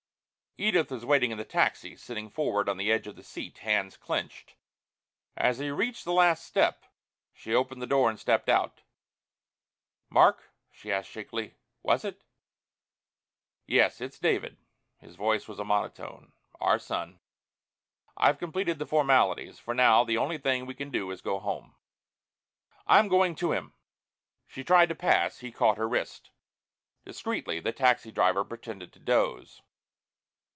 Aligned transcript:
Edith 0.57 0.91
was 0.91 1.05
waiting 1.05 1.31
in 1.31 1.37
the 1.37 1.45
taxi, 1.45 1.95
sitting 1.95 2.29
forward 2.29 2.67
on 2.67 2.75
the 2.75 2.91
edge 2.91 3.07
of 3.07 3.15
the 3.15 3.23
seat, 3.23 3.59
hands 3.59 3.95
clenched. 3.95 4.57
As 5.37 5.59
he 5.59 5.71
reached 5.71 6.03
the 6.03 6.11
last 6.11 6.45
step 6.45 6.83
she 7.33 7.55
opened 7.55 7.81
the 7.81 7.87
door 7.87 8.09
and 8.09 8.19
stepped 8.19 8.49
out. 8.49 8.81
"Mark," 10.09 10.51
she 10.69 10.91
asked 10.91 11.09
shakily, 11.09 11.55
"was 11.83 12.03
it" 12.03 12.21
"Yes, 13.65 14.01
it's 14.01 14.19
David." 14.19 14.57
His 14.99 15.15
voice 15.15 15.47
was 15.47 15.57
a 15.57 15.63
monotone. 15.63 16.33
"Our 16.59 16.77
son. 16.79 17.21
I've 18.17 18.37
completed 18.37 18.77
the 18.77 18.85
formalities. 18.85 19.57
For 19.57 19.73
now 19.73 20.03
the 20.03 20.17
only 20.17 20.37
thing 20.37 20.65
we 20.65 20.75
can 20.75 20.91
do 20.91 21.09
is 21.11 21.21
go 21.21 21.39
home." 21.39 21.75
"I'm 22.85 23.07
going 23.07 23.35
to 23.35 23.53
him!" 23.53 23.73
She 24.47 24.65
tried 24.65 24.89
to 24.89 24.95
pass. 24.95 25.39
He 25.39 25.51
caught 25.53 25.77
her 25.77 25.87
wrist. 25.87 26.29
Discretely 27.05 27.61
the 27.61 27.71
taxi 27.71 28.11
driver 28.11 28.43
pretended 28.43 28.91
to 28.93 28.99
doze. 28.99 29.61